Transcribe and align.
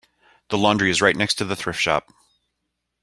The 0.49 0.57
laundry 0.57 0.89
is 0.89 0.99
right 0.99 1.15
next 1.15 1.35
to 1.35 1.45
the 1.45 1.55
thrift 1.55 1.79
shop. 1.79 2.09